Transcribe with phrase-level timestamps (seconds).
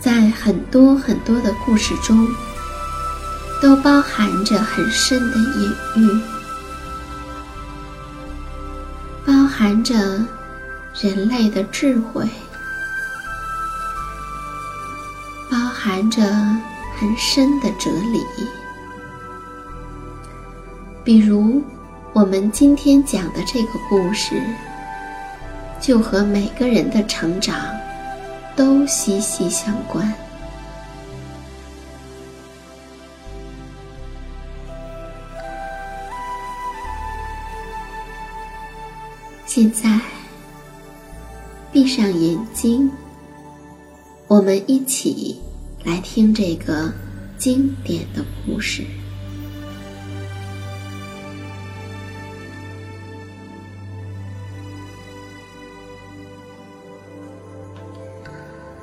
[0.00, 2.26] 在很多很多的故事中，
[3.60, 6.20] 都包含着很深的隐喻，
[9.26, 9.94] 包含着
[11.00, 12.24] 人类的智慧，
[15.50, 16.22] 包含着
[16.98, 18.24] 很深的哲理。
[21.02, 21.60] 比如，
[22.12, 24.40] 我们今天讲的这个故事，
[25.80, 27.56] 就和每个人的成长。
[28.58, 30.12] 都息息相关。
[39.46, 40.00] 现在，
[41.70, 42.90] 闭上眼睛，
[44.26, 45.40] 我们一起
[45.84, 46.92] 来听这个
[47.38, 48.84] 经典的故事。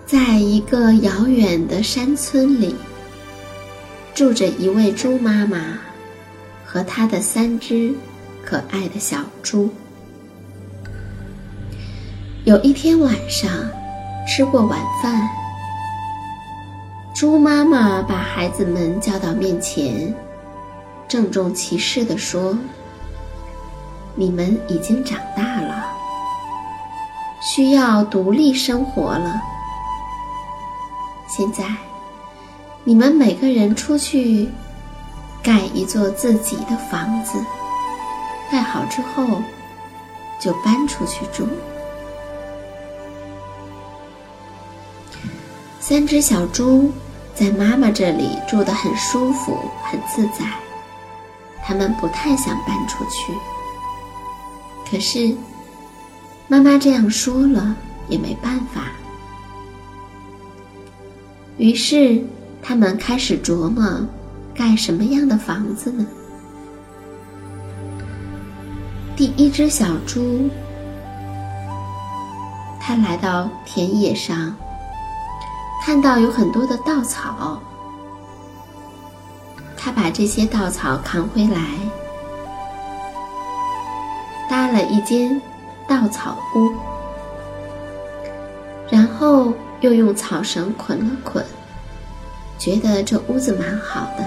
[0.06, 2.76] 在一个遥远的山村里，
[4.14, 5.80] 住着一位猪妈妈
[6.64, 7.92] 和她的三只
[8.44, 9.68] 可爱的小猪。
[12.44, 13.50] 有一天晚上，
[14.28, 15.28] 吃过晚饭，
[17.16, 20.14] 猪妈妈把孩子们叫到面前，
[21.08, 22.56] 郑重其事地说
[24.14, 25.88] ：“你们已经长大了，
[27.42, 29.42] 需要独立生活了。”
[31.38, 31.66] 现在，
[32.86, 34.48] 你们每个人出去
[35.44, 37.38] 盖一座自己的房子，
[38.50, 39.42] 盖好之后
[40.40, 41.46] 就搬出去住。
[45.82, 46.90] 三只小猪
[47.34, 50.46] 在妈妈这里住得很舒服、很自在，
[51.66, 53.34] 它们不太想搬出去。
[54.90, 55.36] 可是，
[56.48, 57.76] 妈妈这样说了
[58.08, 58.84] 也没办法。
[61.58, 62.22] 于是，
[62.62, 64.06] 他们开始琢磨
[64.54, 66.06] 盖什么样的房子呢？
[69.16, 70.50] 第一只小猪，
[72.82, 74.54] 它来到田野上，
[75.86, 77.58] 看到有很多的稻草，
[79.78, 81.62] 它把这些稻草扛回来，
[84.50, 85.42] 搭了一间
[85.88, 86.74] 稻草屋，
[88.92, 89.54] 然后。
[89.86, 91.46] 又用草绳捆了捆，
[92.58, 94.26] 觉得这屋子蛮好的，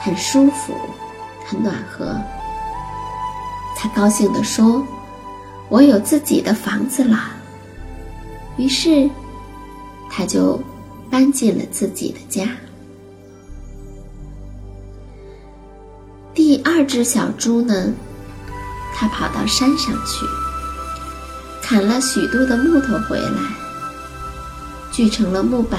[0.00, 0.72] 很舒服，
[1.44, 2.16] 很暖和。
[3.76, 4.86] 他高兴地说
[5.68, 7.32] ：“我有自己的房子了。”
[8.56, 9.10] 于是，
[10.08, 10.62] 他就
[11.10, 12.48] 搬进了自己的家。
[16.32, 17.92] 第二只小猪呢，
[18.94, 20.24] 它跑到山上去，
[21.60, 23.40] 砍了许多的木头回来，
[24.96, 25.78] 锯成了木板、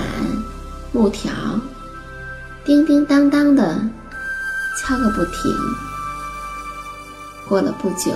[0.92, 1.32] 木条，
[2.64, 3.82] 叮叮当当的
[4.78, 5.52] 敲个不停。
[7.50, 8.12] 过了不久，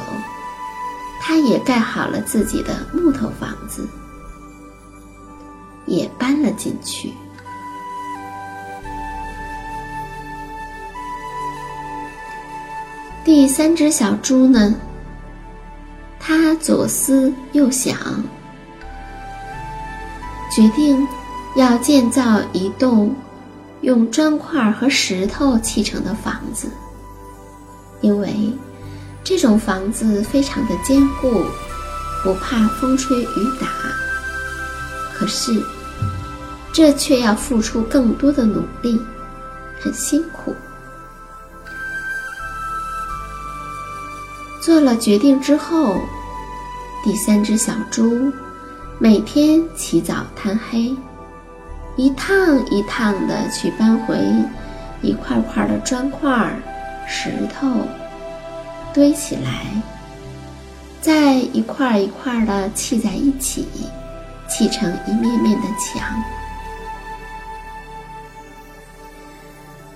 [1.19, 3.83] 他也盖好了自己的木头房子，
[5.88, 7.12] 也搬了进去。
[13.25, 14.75] 第三只小猪呢，
[16.19, 17.97] 它左思右想，
[20.56, 21.07] 决定
[21.56, 23.15] 要建造一栋
[23.81, 26.69] 用砖块和石头砌成的房子，
[28.01, 28.51] 因为。
[29.24, 31.45] 这种房子非常的坚固，
[32.24, 33.27] 不怕风吹雨
[33.62, 33.68] 打。
[35.13, 35.63] 可是，
[36.74, 39.00] 这却要付出更多的努力，
[39.80, 40.56] 很辛苦。
[44.59, 45.95] 做了决定之后，
[47.04, 48.31] 第三只小猪
[49.03, 50.95] 每天起早贪黑，
[51.98, 54.15] 一趟一趟的去搬回
[55.01, 56.56] 一块块的砖块、
[57.07, 57.68] 石头。
[58.94, 59.65] 堆起来，
[61.01, 63.65] 再一块一块的砌在一起，
[64.48, 66.24] 砌成一面面的墙。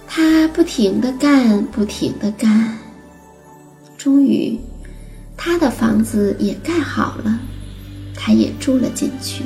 [0.07, 2.75] 他不停的干，不停的干，
[3.99, 4.59] 终于，
[5.37, 7.39] 他的房子也盖好了，
[8.15, 9.43] 他也住了进去。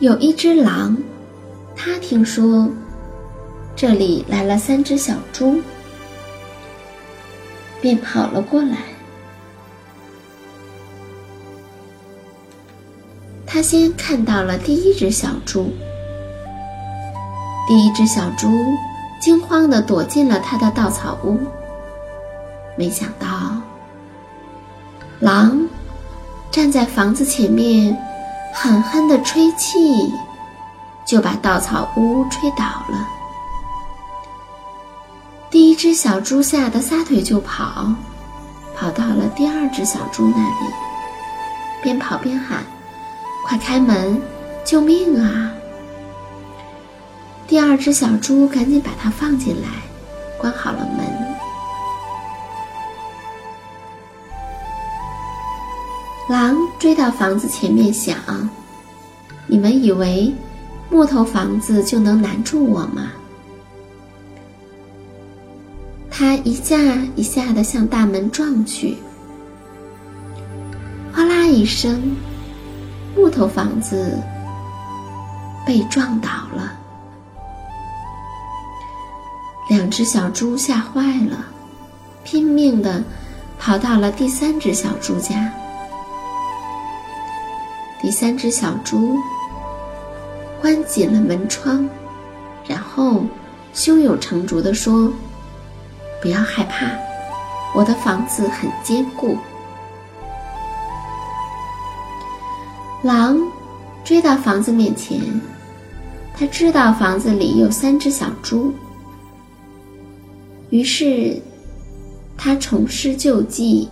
[0.00, 0.96] 有一只狼，
[1.76, 2.68] 他听说。
[3.80, 5.62] 这里来了三只小猪，
[7.80, 8.78] 便跑了过来。
[13.46, 15.72] 他先看到了第一只小猪，
[17.68, 18.48] 第一只小猪
[19.20, 21.38] 惊慌的躲进了他的稻草屋。
[22.78, 23.26] 没想到，
[25.18, 25.68] 狼
[26.48, 27.98] 站在房子前面，
[28.54, 30.12] 狠狠的吹气，
[31.04, 33.04] 就把稻草屋吹倒了。
[35.50, 37.92] 第一只小猪吓得撒腿就跑，
[38.76, 40.72] 跑到了第二只小猪那里，
[41.82, 42.62] 边跑边喊
[43.44, 44.22] ：“快开门，
[44.64, 45.50] 救命啊！”
[47.48, 49.68] 第二只小猪赶紧把它放进来，
[50.38, 51.27] 关好了门。
[56.28, 58.18] 狼追到房子前面，想
[59.48, 60.30] ：“你们以为
[60.90, 63.10] 木头房子就能难住我吗？”
[66.10, 66.76] 他一下
[67.16, 68.98] 一下的向大门撞去，
[71.14, 72.14] 哗啦一声，
[73.16, 74.18] 木头房子
[75.64, 76.74] 被撞倒了。
[79.70, 81.46] 两只小猪吓坏了，
[82.22, 83.02] 拼命的
[83.58, 85.50] 跑到了第三只小猪家。
[88.00, 89.16] 第三只小猪
[90.60, 91.88] 关紧了门窗，
[92.66, 93.24] 然后
[93.72, 95.12] 胸有成竹的说。
[96.20, 96.90] 不要害怕，
[97.74, 99.36] 我的房子很坚固。
[103.04, 103.38] 狼
[104.04, 105.20] 追到房子面前，
[106.36, 108.74] 他知道房子里有三只小猪，
[110.70, 111.40] 于是
[112.36, 113.88] 他重施旧计，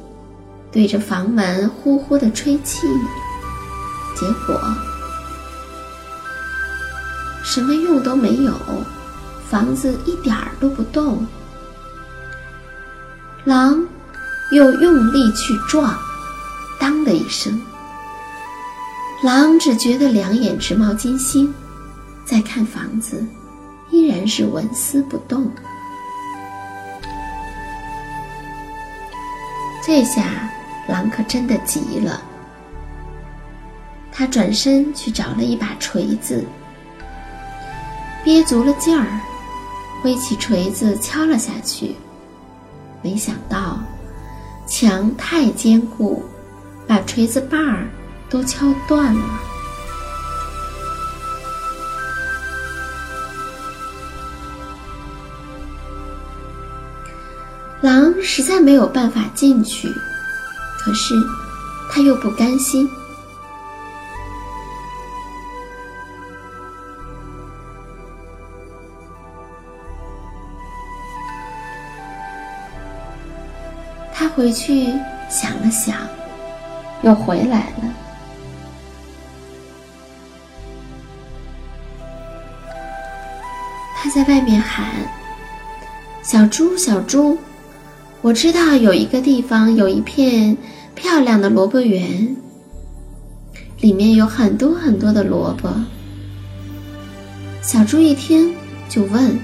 [0.72, 2.88] 对着房门呼呼的吹气，
[4.18, 4.60] 结果
[7.44, 8.52] 什么用都没有，
[9.48, 11.24] 房子一点儿都不动。
[13.44, 13.86] 狼
[14.50, 15.96] 又用力去撞，
[16.80, 17.60] 当的一声，
[19.22, 21.54] 狼只觉得两眼直冒金星，
[22.24, 23.24] 再看房子，
[23.90, 25.48] 依然是纹丝不动。
[29.86, 30.50] 这下
[30.88, 32.20] 狼可真的急了，
[34.18, 36.42] 他转身去找了一把锤子，
[38.24, 39.06] 憋足了劲儿，
[40.02, 41.94] 挥起锤子敲了下去。
[43.02, 43.78] 没想到，
[44.66, 46.24] 墙太坚固，
[46.86, 47.86] 把锤子把儿
[48.30, 49.20] 都敲断了。
[57.82, 59.92] 狼实在没有办法进去，
[60.78, 61.14] 可是
[61.90, 62.88] 他又不甘心。
[74.36, 74.92] 回去
[75.30, 75.96] 想了想，
[77.02, 77.94] 又回来了。
[83.96, 84.84] 他在外面喊
[86.22, 87.38] ：“小猪，小猪，
[88.20, 90.58] 我知道有一个地方有一片
[90.94, 92.36] 漂亮的萝卜园，
[93.80, 95.70] 里面有很多很多的萝卜。”
[97.62, 98.54] 小猪一听
[98.90, 99.38] 就问：“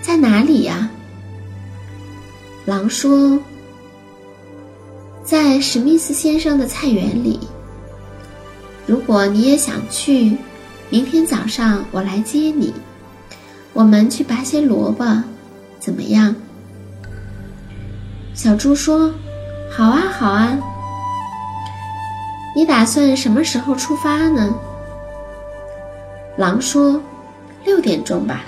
[0.00, 0.88] 在哪里呀？”
[2.64, 3.38] 狼说
[5.30, 7.38] ：“在史密斯先生的菜园里。
[8.84, 10.36] 如果你也想去，
[10.88, 12.74] 明天早上我来接你。”
[13.72, 15.22] 我们去拔些萝卜，
[15.78, 16.34] 怎么样？
[18.34, 19.14] 小猪说
[19.70, 20.58] ：“好啊，好啊。”
[22.56, 24.52] 你打算什么时候出发呢？
[26.36, 27.00] 狼说
[27.64, 28.42] ：“六点钟吧。”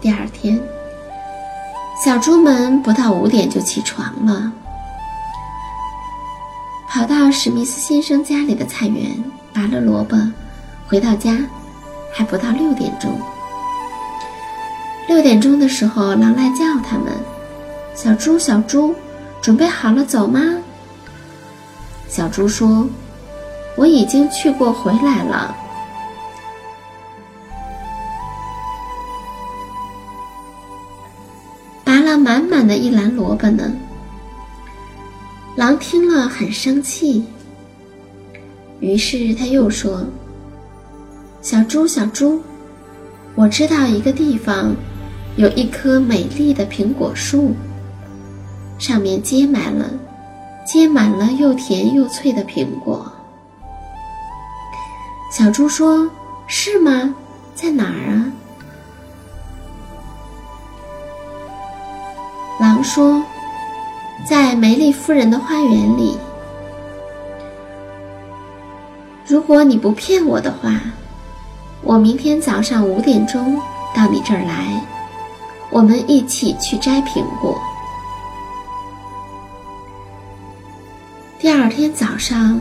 [0.00, 0.58] 第二天，
[2.02, 4.50] 小猪们不到五点就起床了，
[6.94, 9.12] 跑到史密斯先生家里的菜园
[9.52, 10.16] 拔了萝卜，
[10.86, 11.36] 回到家
[12.12, 13.20] 还不到六点钟。
[15.08, 17.12] 六点钟的时候，狼来叫他们
[17.96, 18.94] ：“小猪，小猪，
[19.42, 20.40] 准备好了走吗？”
[22.06, 22.88] 小猪说
[23.76, 25.52] ：“我已经去过，回来了。”
[31.82, 33.64] 拔了满满的一篮萝卜呢。
[35.56, 37.24] 狼听了很生气，
[38.80, 40.04] 于是他又说
[41.40, 42.42] ：“小猪，小猪，
[43.34, 44.74] 我知道一个地方。”
[45.36, 47.56] 有一棵美丽的苹果树，
[48.78, 49.90] 上面结满了
[50.64, 53.10] 结满了又甜又脆的苹果。
[55.32, 56.08] 小猪说
[56.46, 57.12] ：“是吗？
[57.52, 58.32] 在哪儿啊？”
[62.60, 63.20] 狼说
[64.28, 66.16] ：“在梅丽夫人的花园里。
[69.26, 70.80] 如果你不骗我的话，
[71.82, 73.60] 我明天早上五点钟
[73.94, 74.80] 到你这儿来。”
[75.70, 77.60] 我们一起去摘苹果。
[81.40, 82.60] 第二天早上，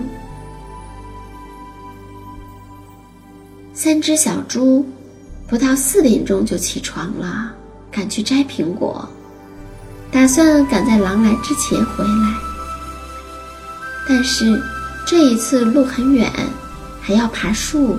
[3.71, 4.83] 三只小猪
[5.47, 7.53] 不到四点钟就起床了，
[7.91, 9.07] 赶去摘苹果，
[10.13, 12.33] 打算赶在狼来之前回来。
[14.07, 14.61] 但是
[15.05, 16.31] 这一次路很远，
[17.01, 17.97] 还要爬树。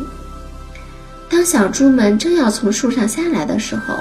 [1.28, 3.94] 当小猪们正要从树上下来的时候，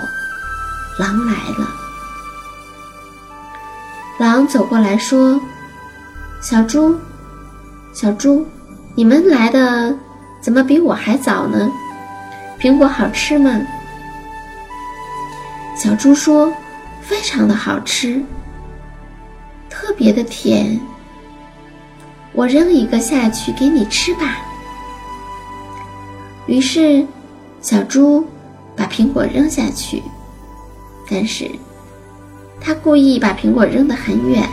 [1.00, 1.68] 狼来了。
[4.20, 5.42] 狼走过来说
[6.40, 6.96] ：“小猪，
[7.94, 8.46] 小猪，
[8.94, 9.98] 你们来的
[10.40, 11.72] 怎么比我还早呢？
[12.60, 13.60] 苹果好吃吗？”
[15.76, 16.54] 小猪说
[17.14, 18.20] ：“非常的好吃，
[19.70, 20.80] 特别的甜。
[22.32, 24.36] 我扔一个下去给你吃吧。”
[26.48, 27.06] 于是，
[27.62, 28.28] 小猪
[28.76, 30.02] 把苹果扔下去。
[31.08, 31.48] 但是，
[32.60, 34.50] 他故意把苹果扔得很远。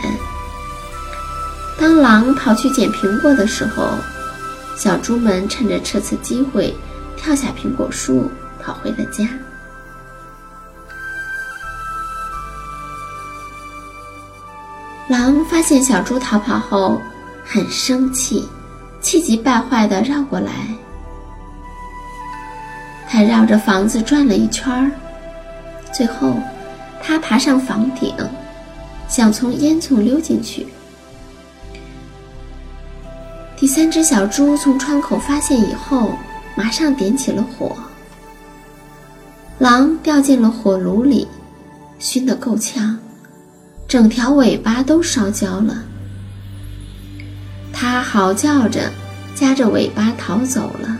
[1.79, 3.89] 当狼跑去捡苹果的时候，
[4.77, 6.75] 小猪们趁着这次机会
[7.17, 8.29] 跳下苹果树，
[8.61, 9.27] 跑回了家。
[15.11, 17.01] 狼发现小猪逃跑后，
[17.43, 18.47] 很生气，
[19.01, 20.49] 气急败坏地绕过来。
[23.09, 24.89] 他绕着房子转了一圈。
[25.91, 26.35] 最后，
[27.03, 28.15] 他爬上房顶，
[29.09, 30.65] 想从烟囱溜进去。
[33.57, 36.13] 第三只小猪从窗口发现以后，
[36.55, 37.75] 马上点起了火。
[39.59, 41.27] 狼掉进了火炉里，
[41.99, 42.97] 熏得够呛，
[43.91, 45.83] 整条尾巴都烧焦了。
[47.73, 48.89] 它嚎叫着，
[49.35, 50.97] 夹着尾巴逃走了，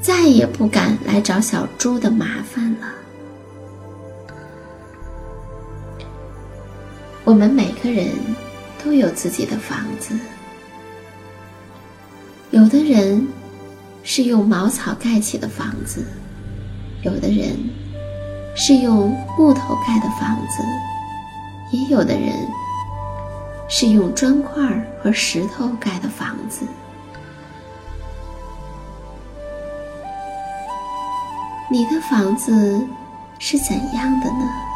[0.00, 2.86] 再也不敢来找小猪的麻烦了。
[7.24, 8.06] 我们每个人
[8.84, 10.16] 都有自己的房子，
[12.52, 13.26] 有的人
[14.04, 16.04] 是用茅草盖起的房子，
[17.02, 17.56] 有的人
[18.54, 20.62] 是用木头盖的房子，
[21.70, 22.32] 也有的人
[23.68, 24.66] 是用砖块
[25.02, 26.66] 和石头盖的房子。
[31.70, 32.86] 你的房子
[33.38, 34.67] 是怎样的呢？